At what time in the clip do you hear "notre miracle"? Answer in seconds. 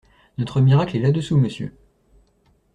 0.39-0.97